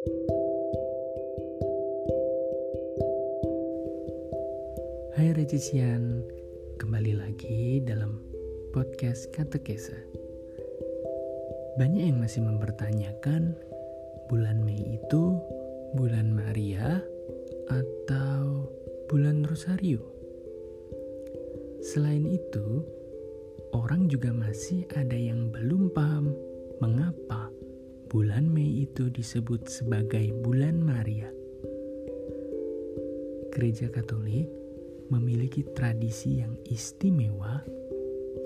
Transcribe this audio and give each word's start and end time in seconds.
Hai 0.00 0.08
Regisian, 5.36 6.24
kembali 6.80 7.20
lagi 7.20 7.84
dalam 7.84 8.16
podcast 8.72 9.28
Katekesa. 9.28 10.00
Banyak 11.76 12.08
yang 12.08 12.16
masih 12.16 12.48
mempertanyakan 12.48 13.52
bulan 14.32 14.64
Mei 14.64 14.96
itu 14.96 15.36
bulan 15.92 16.32
Maria 16.32 17.04
atau 17.68 18.72
bulan 19.04 19.44
Rosario. 19.44 20.00
Selain 21.84 22.24
itu, 22.24 22.88
orang 23.76 24.08
juga 24.08 24.32
masih 24.32 24.88
ada 24.96 25.12
yang 25.12 25.52
belum 25.52 25.92
paham 25.92 26.32
mengapa 26.80 27.52
bulan 28.10 28.50
Mei 28.50 28.90
itu 28.90 29.06
disebut 29.06 29.70
sebagai 29.70 30.34
bulan 30.42 30.82
Maria. 30.82 31.30
Gereja 33.54 33.86
Katolik 33.86 34.50
memiliki 35.14 35.62
tradisi 35.78 36.42
yang 36.42 36.58
istimewa, 36.66 37.62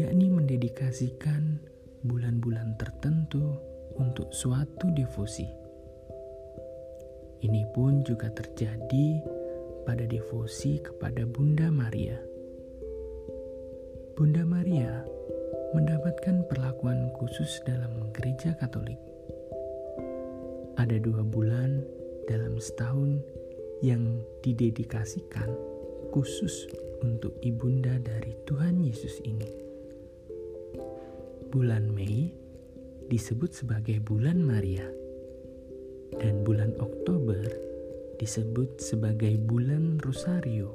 yakni 0.00 0.32
mendedikasikan 0.32 1.60
bulan-bulan 2.08 2.80
tertentu 2.80 3.60
untuk 4.00 4.32
suatu 4.32 4.88
devosi. 4.96 5.44
Ini 7.44 7.68
pun 7.76 8.00
juga 8.00 8.32
terjadi 8.32 9.20
pada 9.84 10.08
devosi 10.08 10.80
kepada 10.80 11.28
Bunda 11.28 11.68
Maria. 11.68 12.16
Bunda 14.16 14.40
Maria 14.40 15.04
mendapatkan 15.76 16.48
perlakuan 16.48 17.12
khusus 17.20 17.60
dalam 17.68 18.08
gereja 18.16 18.56
Katolik. 18.56 19.09
Ada 20.80 20.96
dua 20.96 21.20
bulan 21.20 21.84
dalam 22.24 22.56
setahun 22.56 23.20
yang 23.84 24.16
didedikasikan 24.40 25.52
khusus 26.08 26.72
untuk 27.04 27.36
ibunda 27.44 28.00
dari 28.00 28.32
Tuhan 28.48 28.80
Yesus 28.80 29.20
ini. 29.28 29.52
Bulan 31.52 31.92
Mei 31.92 32.32
disebut 33.12 33.52
sebagai 33.52 34.00
bulan 34.00 34.40
Maria 34.40 34.88
dan 36.16 36.48
bulan 36.48 36.72
Oktober 36.80 37.44
disebut 38.16 38.80
sebagai 38.80 39.36
bulan 39.36 40.00
Rosario. 40.00 40.72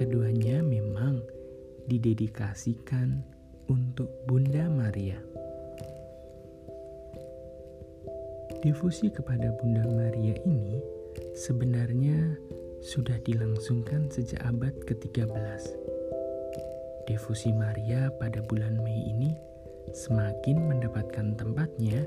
Keduanya 0.00 0.64
memang 0.64 1.20
didedikasikan 1.92 3.20
untuk 3.68 4.08
Bunda 4.24 4.64
Maria. 4.72 5.20
Devosi 8.60 9.08
kepada 9.08 9.56
Bunda 9.56 9.88
Maria 9.88 10.36
ini 10.44 10.76
sebenarnya 11.32 12.36
sudah 12.84 13.16
dilangsungkan 13.24 14.12
sejak 14.12 14.36
abad 14.44 14.76
ke-13. 14.84 15.32
Devosi 17.08 17.56
Maria 17.56 18.12
pada 18.20 18.44
bulan 18.44 18.76
Mei 18.84 19.00
ini 19.08 19.32
semakin 19.96 20.60
mendapatkan 20.76 21.40
tempatnya 21.40 22.04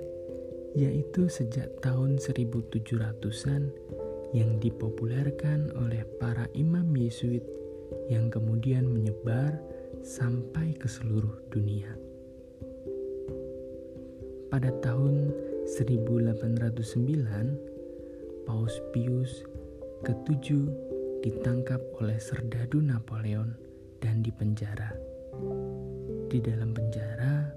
yaitu 0.78 1.26
sejak 1.26 1.74
tahun 1.82 2.22
1700-an 2.22 3.74
yang 4.38 4.62
dipopulerkan 4.62 5.74
oleh 5.74 6.06
para 6.22 6.46
imam 6.54 6.86
Yesuit 6.94 7.42
yang 8.14 8.30
kemudian 8.30 8.86
menyebar 8.86 9.58
sampai 10.06 10.78
ke 10.78 10.86
seluruh 10.86 11.34
dunia. 11.50 11.98
Pada 14.54 14.70
tahun 14.86 15.34
1809, 15.64 18.44
Paus 18.44 18.76
Pius 18.92 19.48
ketujuh 20.04 20.68
ditangkap 21.24 21.80
oleh 22.04 22.20
serdadu 22.20 22.84
Napoleon 22.84 23.56
dan 24.04 24.20
dipenjara. 24.20 24.92
Di 26.28 26.44
dalam 26.44 26.76
penjara, 26.76 27.48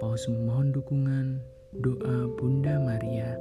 Paus 0.00 0.32
memohon 0.32 0.72
dukungan 0.72 1.44
doa 1.76 2.24
Bunda 2.40 2.80
Maria 2.80 3.36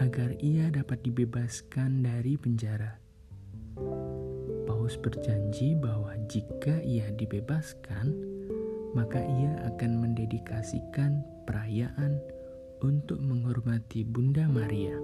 agar 0.00 0.32
ia 0.40 0.72
dapat 0.72 1.04
dibebaskan 1.04 2.08
dari 2.08 2.40
penjara. 2.40 2.96
Paus 4.64 4.96
berjanji 4.96 5.76
bahwa 5.76 6.16
jika 6.32 6.80
ia 6.80 7.12
dibebaskan, 7.12 8.08
maka 8.96 9.20
ia 9.20 9.68
akan 9.68 10.00
mendedikasikan 10.00 11.20
perayaan 11.44 12.37
untuk 12.82 13.18
menghormati 13.18 14.06
Bunda 14.06 14.46
Maria. 14.46 14.94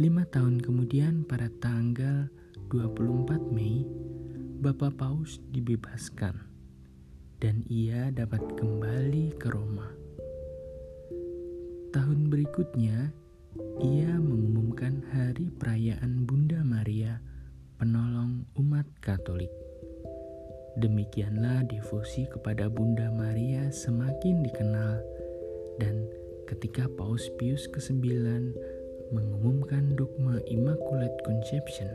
Lima 0.00 0.24
tahun 0.24 0.64
kemudian 0.64 1.28
pada 1.28 1.52
tanggal 1.60 2.32
24 2.72 3.52
Mei, 3.52 3.84
Bapak 4.64 4.96
Paus 4.96 5.36
dibebaskan 5.52 6.38
dan 7.42 7.60
ia 7.68 8.08
dapat 8.14 8.40
kembali 8.56 9.36
ke 9.36 9.50
Roma. 9.52 9.90
Tahun 11.92 12.30
berikutnya, 12.32 13.12
ia 13.84 14.12
mengumumkan 14.16 15.04
hari 15.12 15.52
perayaan 15.52 16.24
Bunda 16.24 16.64
Maria, 16.64 17.20
penolong 17.76 18.48
umat 18.56 18.88
Katolik. 19.04 19.52
Demikianlah 20.80 21.68
devosi 21.68 22.24
kepada 22.32 22.72
Bunda 22.72 23.12
Maria 23.12 23.68
semakin 23.68 24.40
dikenal 24.40 25.11
dan 25.78 26.10
ketika 26.50 26.90
Paus 26.98 27.30
Pius 27.40 27.70
ke-9 27.70 28.02
mengumumkan 29.12 29.96
dogma 29.96 30.40
Immaculate 30.48 31.16
Conception 31.24 31.88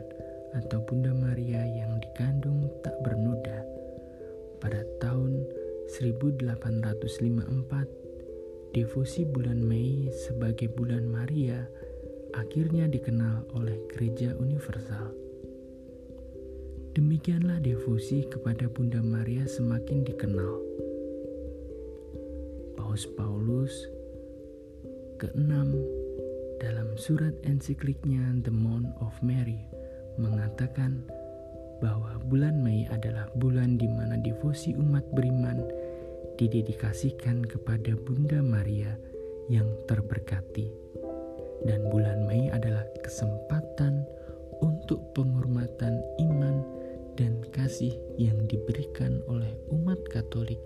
atau 0.56 0.80
Bunda 0.86 1.12
Maria 1.12 1.66
yang 1.66 2.00
dikandung 2.00 2.70
tak 2.80 2.94
bernoda 3.04 3.66
pada 4.58 4.82
tahun 4.98 5.46
1854 5.92 7.98
Devosi 8.68 9.24
bulan 9.24 9.64
Mei 9.64 10.12
sebagai 10.12 10.68
bulan 10.68 11.08
Maria 11.08 11.64
akhirnya 12.36 12.84
dikenal 12.84 13.48
oleh 13.56 13.80
Gereja 13.88 14.36
Universal. 14.36 15.08
Demikianlah 16.92 17.64
devosi 17.64 18.28
kepada 18.28 18.68
Bunda 18.68 19.00
Maria 19.00 19.48
semakin 19.48 20.04
dikenal. 20.04 20.60
Paus 22.98 23.14
Paulus 23.14 23.74
ke-6 25.22 25.54
dalam 26.58 26.98
surat 26.98 27.30
ensikliknya 27.46 28.42
The 28.42 28.50
Month 28.50 28.90
of 28.98 29.14
Mary 29.22 29.70
mengatakan 30.18 31.06
bahwa 31.78 32.18
bulan 32.26 32.58
Mei 32.58 32.90
adalah 32.90 33.30
bulan 33.38 33.78
di 33.78 33.86
mana 33.86 34.18
devosi 34.18 34.74
umat 34.74 35.06
beriman 35.14 35.62
didedikasikan 36.42 37.46
kepada 37.46 37.94
Bunda 38.02 38.42
Maria 38.42 38.98
yang 39.46 39.70
terberkati. 39.86 40.66
Dan 41.70 41.86
bulan 41.94 42.26
Mei 42.26 42.50
adalah 42.50 42.82
kesempatan 42.98 44.02
untuk 44.58 45.06
penghormatan 45.14 46.02
iman 46.18 46.66
dan 47.14 47.46
kasih 47.54 47.94
yang 48.18 48.42
diberikan 48.50 49.22
oleh 49.30 49.54
umat 49.70 50.02
Katolik 50.10 50.58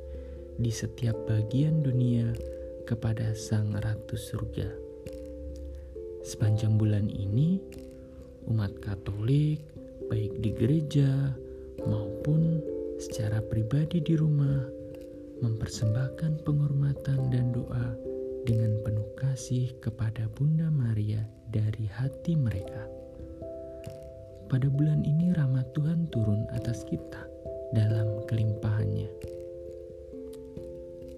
di 0.58 0.72
setiap 0.72 1.14
bagian 1.28 1.80
dunia 1.80 2.32
kepada 2.84 3.32
Sang 3.32 3.72
Ratu 3.72 4.18
Surga. 4.18 4.68
Sepanjang 6.22 6.78
bulan 6.78 7.08
ini, 7.08 7.58
umat 8.50 8.76
Katolik, 8.82 9.62
baik 10.12 10.38
di 10.42 10.50
gereja 10.52 11.32
maupun 11.82 12.62
secara 13.00 13.42
pribadi 13.42 13.98
di 13.98 14.14
rumah, 14.14 14.62
mempersembahkan 15.42 16.46
penghormatan 16.46 17.32
dan 17.32 17.50
doa 17.50 17.98
dengan 18.46 18.78
penuh 18.86 19.08
kasih 19.18 19.74
kepada 19.82 20.30
Bunda 20.34 20.70
Maria 20.70 21.22
dari 21.50 21.86
hati 21.90 22.38
mereka. 22.38 22.86
Pada 24.46 24.68
bulan 24.68 25.02
ini 25.02 25.32
rahmat 25.32 25.72
Tuhan 25.72 26.12
turun 26.12 26.44
atas 26.52 26.84
kita 26.84 27.24
dalam 27.72 28.20
kelimpahannya. 28.28 29.41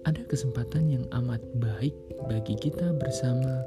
Ada 0.05 0.21
kesempatan 0.29 0.85
yang 0.93 1.05
amat 1.17 1.41
baik 1.57 1.97
bagi 2.29 2.53
kita 2.61 2.93
bersama 2.93 3.65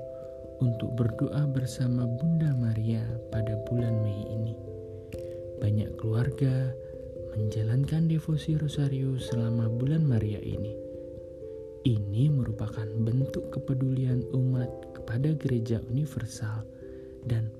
untuk 0.63 0.95
berdoa 0.95 1.51
bersama 1.51 2.07
Bunda 2.07 2.55
Maria 2.55 3.03
pada 3.35 3.59
bulan 3.67 3.99
Mei 4.07 4.23
ini. 4.31 4.55
Banyak 5.59 5.99
keluarga 5.99 6.71
menjalankan 7.35 8.07
devosi 8.07 8.55
rosario 8.55 9.19
selama 9.19 9.67
bulan 9.67 10.07
Maria 10.07 10.39
ini. 10.39 10.79
Ini 11.83 12.31
merupakan 12.31 12.87
bentuk 12.87 13.51
kepedulian 13.51 14.23
umat 14.31 14.95
kepada 14.95 15.35
gereja 15.35 15.83
universal 15.91 16.63
dan 17.27 17.51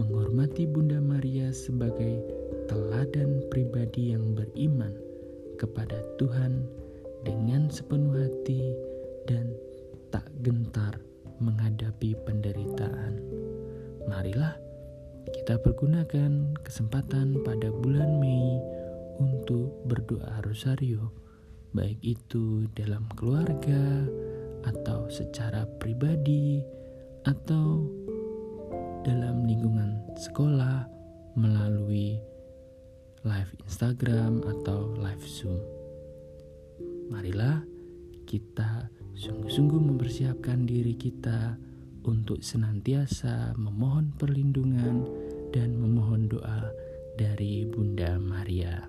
menghormati 0.00 0.64
Bunda 0.64 1.04
Maria 1.04 1.52
sebagai 1.52 2.24
teladan 2.64 3.44
pribadi 3.52 4.16
yang 4.16 4.32
beriman 4.32 4.96
kepada 5.60 6.00
Tuhan 6.16 6.64
dengan 7.22 7.70
sepenuh 7.70 8.18
hati 8.18 8.74
dan 9.26 9.50
tak 10.10 10.26
gentar 10.42 10.98
menghadapi 11.42 12.14
penderitaan. 12.22 13.18
Marilah 14.06 14.58
kita 15.30 15.58
pergunakan 15.62 16.58
kesempatan 16.66 17.38
pada 17.46 17.70
bulan 17.70 18.18
Mei 18.18 18.58
untuk 19.22 19.70
berdoa 19.86 20.42
rosario, 20.42 21.14
baik 21.74 21.98
itu 22.02 22.66
dalam 22.74 23.06
keluarga 23.14 24.06
atau 24.66 25.06
secara 25.10 25.66
pribadi 25.78 26.62
atau 27.26 27.86
dalam 29.06 29.46
lingkungan 29.46 29.98
sekolah 30.18 30.86
melalui 31.34 32.18
live 33.22 33.52
Instagram 33.66 34.42
atau 34.42 34.94
live 34.98 35.26
Zoom. 35.26 35.81
Marilah 37.10 37.64
kita 38.24 38.88
sungguh-sungguh 39.12 39.80
mempersiapkan 39.92 40.64
diri 40.64 40.96
kita 40.96 41.56
untuk 42.02 42.42
senantiasa 42.42 43.54
memohon 43.54 44.14
perlindungan 44.18 45.06
dan 45.54 45.76
memohon 45.78 46.26
doa 46.26 46.72
dari 47.14 47.68
Bunda 47.68 48.16
Maria. 48.18 48.82